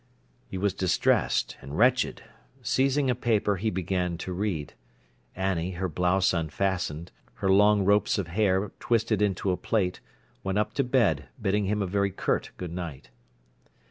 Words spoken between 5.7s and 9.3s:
her blouse unfastened, her long ropes of hair twisted